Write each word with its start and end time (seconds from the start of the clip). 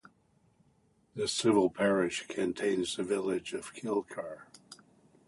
The 1.13 1.27
civil 1.27 1.69
parish 1.69 2.25
contains 2.25 2.95
the 2.95 3.03
village 3.03 3.53
of 3.53 3.71
Kilcar. 3.75 4.47